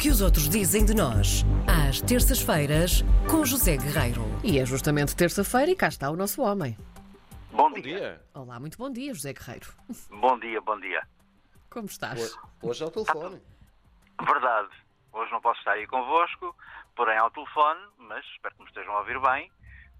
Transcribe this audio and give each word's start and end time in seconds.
que 0.00 0.10
os 0.10 0.20
outros 0.20 0.48
dizem 0.48 0.84
de 0.84 0.94
nós, 0.94 1.42
às 1.66 2.00
terças-feiras, 2.02 3.02
com 3.30 3.44
José 3.44 3.76
Guerreiro. 3.76 4.22
E 4.44 4.58
é 4.58 4.66
justamente 4.66 5.16
terça-feira 5.16 5.70
e 5.70 5.76
cá 5.76 5.88
está 5.88 6.10
o 6.10 6.16
nosso 6.16 6.42
homem. 6.42 6.76
Bom 7.50 7.70
Bom 7.70 7.80
dia. 7.80 7.82
dia. 7.82 8.22
Olá, 8.34 8.60
muito 8.60 8.76
bom 8.76 8.90
dia, 8.90 9.14
José 9.14 9.32
Guerreiro. 9.32 9.68
Bom 10.10 10.38
dia, 10.38 10.60
bom 10.60 10.78
dia. 10.78 11.02
Como 11.70 11.86
estás? 11.86 12.20
Hoje, 12.20 12.36
hoje 12.62 12.84
é 12.84 12.86
o 12.86 12.90
telefone. 12.90 13.42
Verdade, 14.20 14.68
hoje 15.12 15.32
não 15.32 15.40
posso 15.40 15.58
estar 15.60 15.72
aí 15.72 15.86
convosco, 15.86 16.54
porém 16.94 17.16
ao 17.16 17.30
telefone, 17.30 17.80
mas 17.98 18.24
espero 18.26 18.54
que 18.54 18.62
me 18.62 18.68
estejam 18.68 18.92
a 18.94 18.98
ouvir 18.98 19.18
bem, 19.20 19.50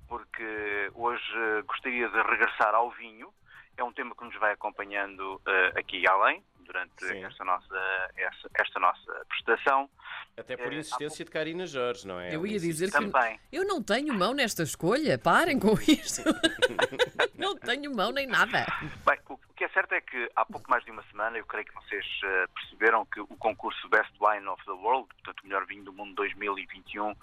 porque 0.08 0.90
hoje 0.94 1.62
gostaria 1.66 2.08
de 2.08 2.22
regressar 2.22 2.74
ao 2.74 2.90
vinho. 2.92 3.32
É 3.78 3.84
um 3.84 3.92
tema 3.92 4.14
que 4.14 4.24
nos 4.24 4.38
vai 4.38 4.52
acompanhando 4.52 5.40
eh, 5.46 5.72
aqui 5.80 5.98
e 5.98 6.08
além, 6.08 6.42
durante 6.66 7.04
Sim. 7.06 7.24
esta 7.24 7.44
nossa, 7.44 8.10
esta, 8.16 8.50
esta 8.60 8.80
nossa 8.80 9.24
prestação. 9.28 9.88
Até 10.36 10.56
por 10.56 10.72
É, 10.72 10.76
insistência 10.76 11.24
de 11.24 11.30
Karina 11.30 11.66
Jorge, 11.66 12.06
não 12.06 12.20
é? 12.20 12.34
Eu 12.34 12.46
ia 12.46 12.58
dizer 12.58 12.86
que 12.90 12.98
Também. 12.98 13.40
eu 13.52 13.64
não 13.66 13.82
tenho 13.82 14.12
mão 14.12 14.34
nesta 14.34 14.62
escolha. 14.62 15.18
Parem 15.18 15.58
com 15.58 15.72
isto. 15.74 16.22
não 17.38 17.56
tenho 17.56 17.94
mão 17.94 18.12
nem 18.12 18.26
nada. 18.26 18.66
Bem, 19.06 19.18
o 19.28 19.38
que 19.56 19.64
é 19.64 19.68
certo 19.70 19.92
é 19.92 20.00
que 20.00 20.30
há 20.36 20.44
pouco 20.44 20.68
mais 20.70 20.84
de 20.84 20.90
uma 20.90 21.02
semana, 21.04 21.38
eu 21.38 21.46
creio 21.46 21.64
que 21.66 21.74
vocês 21.74 22.04
eh, 22.24 22.46
perceberam 22.54 23.06
que 23.06 23.20
o 23.20 23.26
concurso 23.38 23.88
Best 23.88 24.12
Wine 24.20 24.46
of 24.48 24.62
the 24.66 24.72
World, 24.72 25.08
portanto 25.14 25.40
o 25.40 25.46
melhor 25.46 25.64
vinho 25.64 25.84
do 25.84 25.92
mundo 25.94 26.14
2021, 26.14 27.14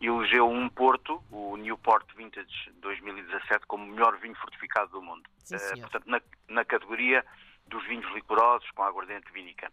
elegeu 0.00 0.48
um 0.48 0.68
Porto, 0.68 1.22
o 1.30 1.56
Newport 1.56 2.06
Vintage 2.14 2.70
2017, 2.80 3.66
como 3.66 3.84
o 3.84 3.88
melhor 3.88 4.16
vinho 4.18 4.34
fortificado 4.36 4.90
do 4.90 5.00
mundo. 5.02 5.22
Sim, 5.44 5.54
Eh, 5.54 5.58
senhor. 5.58 5.80
portanto, 5.88 6.04
na, 6.06 6.20
na 6.48 6.64
categoria 6.64 7.24
dos 7.68 7.84
vinhos 7.86 8.10
licorosos 8.14 8.70
com 8.72 8.82
aguardente 8.82 9.30
vínica. 9.32 9.70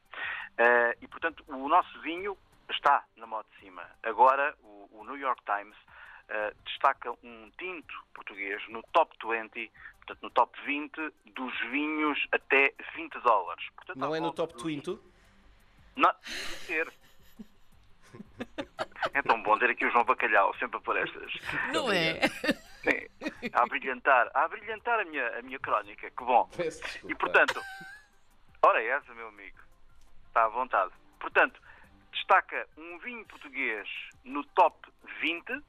Eh, 0.58 0.98
e, 1.02 1.08
portanto, 1.08 1.44
o 1.48 1.68
nosso 1.68 2.00
vinho 2.02 2.38
está 2.70 3.04
na 3.16 3.26
moda 3.28 3.48
de 3.54 3.60
cima. 3.66 3.84
Agora, 4.04 4.56
o, 4.62 4.90
o 4.92 5.04
New 5.06 5.18
York 5.18 5.42
Times 5.46 5.76
eh, 6.30 6.54
destaca 6.66 7.12
um 7.24 7.52
tinto 7.58 7.94
português 8.14 8.62
no 8.70 8.82
top 8.94 9.16
20, 9.28 9.72
portanto, 9.98 10.20
no 10.24 10.30
top 10.30 10.60
20 10.66 11.14
dos 11.34 11.60
vinhos 11.72 12.28
até 12.32 12.74
20 12.96 13.20
dólares. 13.22 13.66
Portanto, 13.76 13.98
Não 14.00 14.16
é 14.16 14.20
no 14.20 14.32
top 14.34 14.54
dos- 14.54 14.64
20? 14.64 15.00
Não, 15.96 16.12
deve 16.24 16.56
ser. 16.66 16.94
É 19.14 19.22
tão 19.22 19.42
bom 19.44 19.58
ter 19.58 19.70
aqui 19.70 19.86
o 19.86 19.92
João 19.92 20.04
Bacalhau, 20.04 20.54
sempre 20.58 20.80
por 20.82 20.98
estas. 20.98 21.32
Não 21.74 21.92
é? 21.92 22.20
Sim, 22.84 23.50
a 23.54 23.66
brilhantar, 23.66 24.30
a 24.34 24.48
brilhantar 24.48 25.00
a 25.00 25.06
minha, 25.06 25.40
a 25.40 25.42
minha 25.42 25.60
crónica, 25.60 26.10
que 26.10 26.24
bom. 26.24 26.50
E 27.08 27.16
portanto, 27.16 27.62
ora 28.66 28.82
é 28.82 28.88
essa, 28.88 29.14
meu 29.14 29.28
amigo, 29.28 29.58
está 30.28 30.46
à 30.46 30.50
vontade. 30.50 30.92
Portanto, 31.20 31.60
destaca 32.12 32.68
um 32.78 32.98
vinho 33.00 33.26
português 33.26 33.88
no 34.24 34.44
top 34.44 34.76
20, 35.22 35.62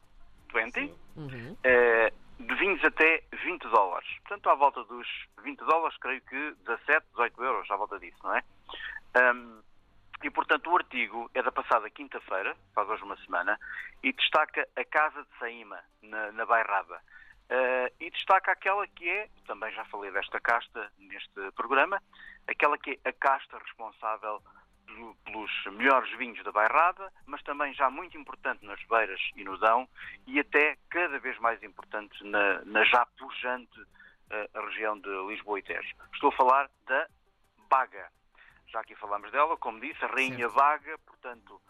20 0.52 0.94
Uhum. 1.16 1.56
eh, 1.64 2.12
de 2.38 2.54
vinhos 2.56 2.84
até 2.84 3.22
20 3.44 3.62
dólares. 3.68 4.08
Portanto, 4.20 4.50
à 4.50 4.54
volta 4.54 4.84
dos 4.84 5.08
20 5.42 5.58
dólares, 5.60 5.96
creio 5.98 6.20
que 6.22 6.54
17, 6.66 7.06
18 7.12 7.42
euros, 7.42 7.70
à 7.70 7.76
volta 7.76 7.98
disso, 7.98 8.18
não 8.22 8.34
é? 8.36 8.42
Ahm, 9.14 9.60
e, 10.22 10.30
portanto, 10.30 10.70
o 10.70 10.76
artigo 10.76 11.30
é 11.34 11.42
da 11.42 11.52
passada 11.52 11.88
quinta-feira, 11.90 12.56
faz 12.74 12.88
hoje 12.88 13.02
uma 13.02 13.16
semana, 13.18 13.58
e 14.02 14.12
destaca 14.12 14.66
a 14.76 14.84
Casa 14.84 15.22
de 15.22 15.38
Saíma, 15.38 15.78
na, 16.02 16.32
na 16.32 16.46
Bairrada. 16.46 17.00
Ah, 17.48 17.90
e 18.00 18.10
destaca 18.10 18.52
aquela 18.52 18.86
que 18.88 19.08
é, 19.08 19.28
também 19.46 19.72
já 19.72 19.84
falei 19.86 20.10
desta 20.10 20.40
casta 20.40 20.90
neste 20.98 21.50
programa, 21.52 22.02
aquela 22.48 22.76
que 22.78 22.98
é 23.04 23.08
a 23.08 23.12
casta 23.12 23.58
responsável 23.58 24.42
pelo- 24.86 25.14
pelos 25.24 25.50
melhores 25.72 26.10
vinhos 26.16 26.42
da 26.44 26.52
Bairrada, 26.52 27.12
mas 27.26 27.42
também 27.42 27.72
já 27.74 27.88
muito 27.90 28.16
importante 28.16 28.64
nas 28.64 28.82
Beiras 28.84 29.20
e 29.36 29.44
no 29.44 29.56
Dão, 29.58 29.88
e 30.26 30.38
até 30.40 30.76
cada 30.90 31.18
vez 31.18 31.38
mais 31.38 31.62
importante 31.62 32.22
na, 32.24 32.64
na 32.64 32.84
já 32.84 33.04
pujante 33.18 33.80
eh, 34.30 34.48
região 34.54 34.98
de 34.98 35.08
Lisboa 35.28 35.58
e 35.58 35.62
Tejo. 35.62 35.94
Estou 36.14 36.30
a 36.30 36.36
falar 36.36 36.70
da 36.86 37.08
Baga. 37.68 38.10
Já 38.68 38.80
aqui 38.80 38.94
falamos 38.96 39.30
dela, 39.30 39.56
como 39.56 39.80
disse, 39.80 40.04
a 40.04 40.08
Rainha 40.08 40.48
Baga, 40.48 40.98
portanto, 41.06 41.60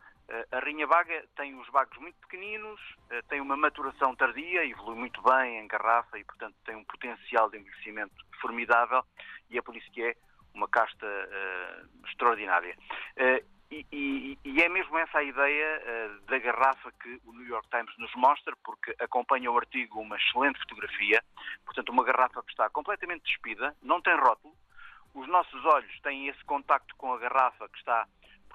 a 0.50 0.58
Rainha 0.58 0.86
Baga 0.86 1.24
tem 1.36 1.54
os 1.58 1.68
bagos 1.70 1.96
muito 1.98 2.16
pequeninos, 2.20 2.80
eh, 3.10 3.22
tem 3.28 3.40
uma 3.40 3.56
maturação 3.56 4.14
tardia, 4.16 4.64
evolui 4.64 4.96
muito 4.96 5.22
bem 5.22 5.58
em 5.60 5.66
garrafa 5.68 6.18
e, 6.18 6.24
portanto, 6.24 6.54
tem 6.64 6.74
um 6.74 6.84
potencial 6.84 7.48
de 7.50 7.58
envelhecimento 7.58 8.14
formidável 8.40 9.04
e 9.50 9.56
é 9.58 9.62
por 9.62 9.76
isso 9.76 9.90
que 9.92 10.02
é 10.02 10.16
uma 10.54 10.68
casta 10.68 11.06
eh, 11.06 11.82
extraordinária. 12.08 12.76
Eh, 13.16 13.44
e, 13.70 13.84
e- 13.92 14.38
e 14.44 14.62
é 14.62 14.68
mesmo 14.68 14.96
essa 14.98 15.18
a 15.18 15.22
ideia 15.24 15.82
eh, 15.84 16.10
da 16.26 16.38
garrafa 16.38 16.90
que 17.02 17.20
o 17.24 17.32
New 17.32 17.46
York 17.46 17.68
Times 17.68 17.92
nos 17.98 18.14
mostra, 18.14 18.54
porque 18.64 18.94
acompanha 19.00 19.50
o 19.50 19.56
artigo 19.58 20.00
uma 20.00 20.16
excelente 20.16 20.58
fotografia, 20.60 21.22
portanto, 21.64 21.88
uma 21.90 22.04
garrafa 22.04 22.42
que 22.42 22.50
está 22.50 22.70
completamente 22.70 23.24
despida, 23.24 23.76
não 23.82 24.00
tem 24.00 24.14
rótulo, 24.16 24.54
os 25.14 25.26
nossos 25.28 25.64
olhos 25.64 26.00
têm 26.00 26.28
esse 26.28 26.44
contacto 26.44 26.94
com 26.96 27.12
a 27.12 27.18
garrafa 27.18 27.68
que 27.68 27.78
está, 27.78 28.06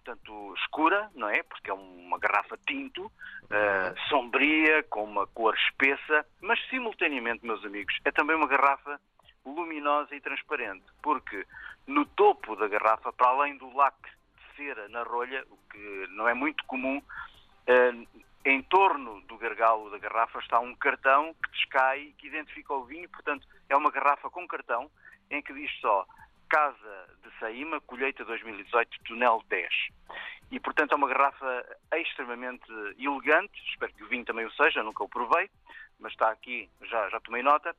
portanto, 0.04 0.54
escura, 0.58 1.10
não 1.16 1.30
é? 1.30 1.44
Porque 1.44 1.70
é 1.70 1.74
uma 1.74 2.18
garrafa 2.18 2.58
tinto, 2.68 3.12
eh, 3.50 3.94
sombria, 4.10 4.84
com 4.84 5.04
uma 5.04 5.28
cor 5.28 5.56
espessa, 5.56 6.26
mas 6.42 6.60
simultaneamente, 6.70 7.46
meus 7.46 7.64
amigos, 7.64 7.96
é 8.04 8.12
também 8.12 8.36
uma 8.36 8.48
garrafa 8.48 9.00
luminosa 9.46 10.16
e 10.16 10.22
transparente, 10.22 10.86
porque 11.02 11.46
no 11.88 12.06
topo 12.06 12.56
da 12.56 12.68
garrafa, 12.68 13.14
para 13.14 13.30
além 13.30 13.58
do 13.58 13.76
laque 13.76 14.10
de 14.10 14.56
cera 14.56 14.88
na 14.90 15.04
rolha, 15.04 15.46
o 15.50 15.58
que 15.72 16.08
não 16.10 16.28
é 16.28 16.34
muito 16.34 16.64
comum, 16.66 17.02
eh, 17.68 17.94
em 18.44 18.62
torno 18.64 19.22
do 19.22 19.38
gargalo 19.38 19.92
da 19.92 20.00
garrafa 20.00 20.40
está 20.40 20.60
um 20.60 20.76
cartão 20.76 21.36
que 21.44 21.52
descai, 21.52 22.14
que 22.18 22.28
identifica 22.28 22.74
o 22.74 22.86
vinho, 22.86 23.08
portanto, 23.10 23.48
é 23.70 23.76
uma 23.76 23.92
garrafa 23.92 24.30
com 24.32 24.48
cartão, 24.48 24.90
em 25.30 25.42
que 25.42 25.54
diz 25.54 25.72
só 25.80 26.06
Casa 26.52 27.08
de 27.24 27.40
Saíma, 27.40 27.80
colheita 27.80 28.26
2018, 28.26 29.04
túnel 29.06 29.42
10. 29.48 29.70
E, 30.52 30.60
portanto, 30.60 30.92
é 30.92 30.96
uma 30.96 31.08
garrafa 31.08 31.66
extremamente 31.96 32.70
elegante, 33.00 33.54
espero 33.70 33.94
que 33.94 34.04
o 34.04 34.08
vinho 34.08 34.26
também 34.26 34.46
o 34.46 34.52
seja, 34.52 34.84
nunca 34.84 35.02
o 35.02 35.08
provei, 35.08 35.50
mas 35.98 36.12
está 36.12 36.30
aqui, 36.30 36.70
já, 36.82 37.08
já 37.10 37.22
tomei 37.22 37.42
nota, 37.42 37.74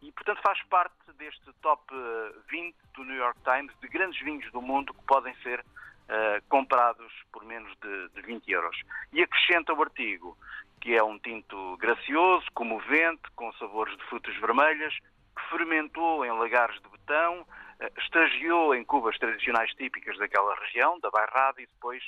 e, 0.00 0.10
portanto, 0.12 0.40
faz 0.42 0.62
parte 0.70 1.12
deste 1.18 1.52
top 1.60 1.82
eh, 1.92 2.32
20 2.50 2.74
do 2.94 3.04
New 3.04 3.16
York 3.16 3.38
Times 3.44 3.78
de 3.82 3.88
grandes 3.88 4.18
vinhos 4.22 4.50
do 4.50 4.62
mundo 4.62 4.94
que 4.94 5.02
podem 5.02 5.34
ser 5.42 5.62
eh, 6.08 6.40
comprados 6.48 7.12
por 7.30 7.44
menos 7.44 7.70
de, 7.82 8.08
de 8.08 8.22
20 8.22 8.50
euros. 8.50 8.80
E 9.12 9.22
acrescenta 9.22 9.74
o 9.74 9.82
artigo 9.82 10.38
que 10.80 10.94
é 10.94 11.02
um 11.02 11.18
tinto 11.18 11.76
gracioso, 11.76 12.46
comovente, 12.54 13.30
com 13.34 13.52
sabores 13.54 13.94
de 13.98 14.04
frutas 14.04 14.34
vermelhas, 14.36 14.94
que 15.36 15.50
fermentou 15.50 16.24
em 16.24 16.30
lagares 16.30 16.80
de 16.80 16.88
betão, 16.88 17.40
eh, 17.40 17.65
estagiou 17.98 18.74
em 18.74 18.84
cubas 18.84 19.18
tradicionais 19.18 19.72
típicas 19.74 20.18
daquela 20.18 20.54
região, 20.56 20.98
da 21.00 21.10
Bairrada, 21.10 21.60
e 21.60 21.66
depois 21.66 22.02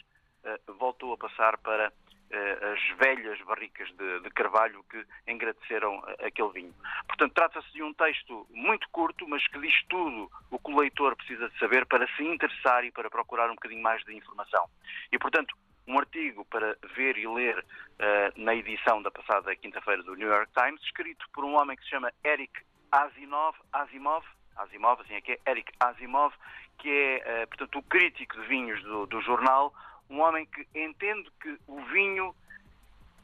eh, 0.45 0.61
voltou 0.79 1.13
a 1.13 1.17
passar 1.17 1.59
para 1.59 1.93
eh, 2.31 2.59
as 2.75 2.99
velhas 2.99 3.41
barricas 3.41 3.89
de, 3.97 4.21
de 4.21 4.31
carvalho 4.31 4.85
que 4.91 5.03
engrandeceram 5.27 6.03
eh, 6.07 6.27
aquele 6.27 6.51
vinho. 6.51 6.75
Portanto, 7.07 7.33
trata-se 7.33 7.73
de 7.73 7.83
um 7.83 7.95
texto 7.95 8.47
muito 8.51 8.87
curto, 8.91 9.27
mas 9.27 9.47
que 9.49 9.59
diz 9.59 9.75
tudo 9.89 10.31
o 10.51 10.59
que 10.59 10.71
o 10.71 10.79
leitor 10.79 11.17
precisa 11.17 11.49
de 11.49 11.59
saber 11.59 11.87
para 11.87 12.07
se 12.17 12.23
interessar 12.23 12.85
e 12.85 12.91
para 12.91 13.09
procurar 13.09 13.51
um 13.51 13.55
bocadinho 13.55 13.83
mais 13.83 14.05
de 14.05 14.15
informação. 14.15 14.69
E, 15.11 15.19
portanto, 15.19 15.57
um 15.87 15.99
artigo 15.99 16.45
para 16.45 16.77
ver 16.95 17.17
e 17.17 17.27
ler 17.27 17.65
eh, 17.99 18.33
na 18.37 18.55
edição 18.55 19.01
da 19.01 19.11
passada 19.11 19.57
quinta-feira 19.57 20.03
do 20.03 20.15
New 20.15 20.29
York 20.29 20.53
Times, 20.53 20.83
escrito 20.83 21.27
por 21.33 21.47
um 21.47 21.57
homem 21.57 21.79
que 21.79 21.83
se 21.85 21.89
chama 21.89 22.13
Eric 22.23 22.53
Asimov, 22.93 23.57
Asimov, 23.73 24.27
Asimov, 24.59 25.01
assim 25.01 25.15
é 25.15 25.21
que 25.21 25.33
é, 25.33 25.41
Eric 25.51 25.73
Asimov, 25.81 26.35
que 26.79 26.89
é, 26.89 27.43
eh, 27.43 27.47
portanto, 27.47 27.79
o 27.79 27.83
crítico 27.83 28.41
de 28.41 28.47
vinhos 28.47 28.83
do, 28.83 29.07
do 29.07 29.21
jornal, 29.23 29.73
um 30.09 30.21
homem 30.21 30.47
que 30.47 30.67
entende 30.75 31.31
que 31.41 31.59
o 31.67 31.81
vinho 31.87 32.35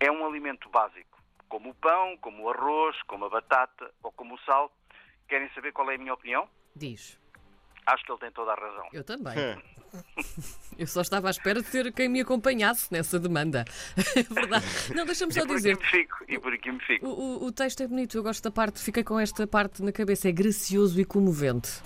é 0.00 0.10
um 0.10 0.26
alimento 0.26 0.68
básico, 0.68 1.18
como 1.48 1.70
o 1.70 1.74
pão, 1.74 2.16
como 2.18 2.44
o 2.44 2.50
arroz, 2.50 3.00
como 3.02 3.26
a 3.26 3.30
batata 3.30 3.90
ou 4.02 4.12
como 4.12 4.34
o 4.34 4.38
sal. 4.40 4.72
Querem 5.28 5.48
saber 5.54 5.72
qual 5.72 5.90
é 5.90 5.94
a 5.94 5.98
minha 5.98 6.12
opinião? 6.12 6.48
Diz. 6.76 7.18
Acho 7.86 8.04
que 8.04 8.12
ele 8.12 8.20
tem 8.20 8.30
toda 8.30 8.52
a 8.52 8.54
razão. 8.54 8.88
Eu 8.92 9.04
também. 9.04 9.34
Eu 10.78 10.86
só 10.86 11.00
estava 11.00 11.28
à 11.28 11.30
espera 11.30 11.62
de 11.62 11.70
ter 11.70 11.92
quem 11.92 12.08
me 12.08 12.20
acompanhasse 12.20 12.92
nessa 12.92 13.18
demanda. 13.18 13.64
É 14.16 14.22
verdade. 14.32 14.64
Não, 14.94 15.04
deixa-me 15.06 15.32
só 15.32 15.44
dizer. 15.44 15.76
fico, 15.78 16.24
e 16.28 16.38
por 16.38 16.52
aqui 16.52 16.70
me 16.72 16.80
fico. 16.80 17.06
O, 17.06 17.44
o- 17.44 17.46
o 17.46 17.52
texto 17.52 17.82
é 17.82 17.86
bonito, 17.86 18.16
eu 18.16 18.22
gosto 18.22 18.42
da 18.42 18.50
parte, 18.50 18.80
fiquei 18.82 19.04
com 19.04 19.18
esta 19.18 19.46
parte 19.46 19.82
na 19.82 19.92
cabeça, 19.92 20.28
é 20.28 20.32
gracioso 20.32 21.00
e 21.00 21.04
comovente. 21.04 21.82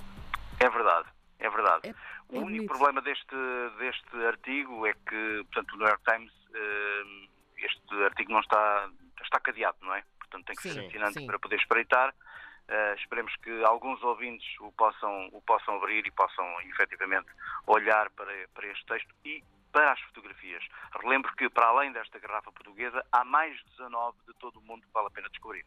É 0.59 0.69
verdade, 0.69 1.07
é 1.39 1.49
verdade. 1.49 1.89
É- 1.89 1.95
o 2.29 2.35
é 2.35 2.39
único 2.39 2.45
bonito. 2.51 2.67
problema 2.67 3.01
deste, 3.01 3.35
deste 3.79 4.15
artigo 4.27 4.85
é 4.85 4.93
que, 4.93 5.43
portanto, 5.51 5.73
o 5.73 5.77
New 5.77 5.87
York 5.87 6.03
Times, 6.05 6.31
eh, 6.53 7.03
este 7.65 8.03
artigo 8.03 8.31
não 8.31 8.39
está, 8.39 8.89
está 9.23 9.39
cadeado, 9.39 9.77
não 9.81 9.93
é? 9.95 10.03
Portanto, 10.19 10.45
tem 10.45 10.55
que 10.55 10.61
ser 10.61 10.73
Sim, 10.73 10.87
assinante 10.87 11.13
sim. 11.19 11.25
para 11.25 11.39
poder 11.39 11.55
espreitar. 11.55 12.13
Eh, 12.71 12.95
esperemos 12.99 13.35
que 13.37 13.63
alguns 13.63 14.01
ouvintes 14.03 14.47
o 14.61 14.71
possam, 14.73 15.27
o 15.33 15.41
possam 15.41 15.75
abrir 15.77 16.05
e 16.05 16.11
possam 16.11 16.45
efetivamente 16.61 17.27
olhar 17.65 18.09
para, 18.11 18.31
para 18.53 18.67
este 18.67 18.85
texto 18.85 19.09
e 19.25 19.43
para 19.71 19.91
as 19.91 19.99
fotografias. 20.01 20.63
Relembro 21.01 21.35
que, 21.35 21.49
para 21.49 21.65
além 21.67 21.91
desta 21.91 22.19
garrafa 22.19 22.51
portuguesa, 22.51 23.03
há 23.11 23.23
mais 23.25 23.59
19 23.77 24.17
de 24.27 24.33
todo 24.35 24.59
o 24.59 24.61
mundo 24.61 24.81
que 24.83 24.93
vale 24.93 25.07
a 25.07 25.09
pena 25.09 25.29
descobrir. 25.29 25.65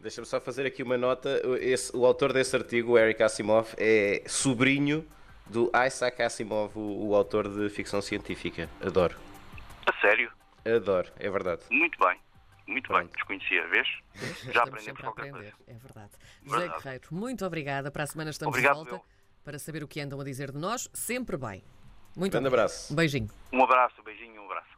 Deixa-me 0.00 0.26
só 0.28 0.40
fazer 0.40 0.64
aqui 0.64 0.80
uma 0.82 0.96
nota. 0.96 1.40
Esse- 1.60 1.96
o 1.96 2.06
autor 2.06 2.32
desse 2.32 2.54
artigo, 2.54 2.96
Eric 2.96 3.20
Asimov, 3.20 3.74
é 3.76 4.22
sobrinho 4.28 5.04
do 5.44 5.70
Isaac 5.86 6.22
Asimov, 6.22 6.76
o, 6.76 7.08
o 7.08 7.14
autor 7.16 7.48
de 7.48 7.68
ficção 7.68 8.00
científica. 8.00 8.68
Adoro. 8.80 9.16
A 9.86 9.92
sério? 10.00 10.30
Adoro, 10.64 11.10
é 11.18 11.28
verdade. 11.28 11.62
Muito 11.70 11.98
bem. 11.98 12.16
Muito 12.68 12.88
bem. 12.92 12.98
Pronto. 13.00 13.14
Desconhecia, 13.14 13.66
vês? 13.68 13.88
Já 14.52 14.62
aprendemos 14.62 14.84
sempre 14.84 15.02
a 15.02 15.06
qualquer 15.06 15.28
aprender, 15.30 15.52
coisa. 15.52 15.70
é 15.70 15.74
verdade. 15.74 16.10
José 16.44 16.58
Verdade. 16.58 16.82
Guerreiro, 16.82 17.08
muito 17.10 17.44
obrigada. 17.46 17.90
Para 17.90 18.04
a 18.04 18.06
semana 18.06 18.30
estamos 18.30 18.54
Obrigado, 18.54 18.84
de 18.84 18.90
volta 18.90 19.04
eu. 19.04 19.04
para 19.42 19.58
saber 19.58 19.82
o 19.82 19.88
que 19.88 20.00
andam 20.00 20.20
a 20.20 20.24
dizer 20.24 20.52
de 20.52 20.58
nós, 20.58 20.88
sempre 20.92 21.36
bem. 21.36 21.64
Muito 22.16 22.32
Grande 22.32 22.46
obrigada. 22.48 22.64
abraço. 22.70 22.92
Um 22.92 22.96
beijinho. 22.96 23.28
Um 23.52 23.64
abraço, 23.64 24.00
um 24.00 24.04
beijinho, 24.04 24.42
um 24.42 24.44
abraço. 24.44 24.77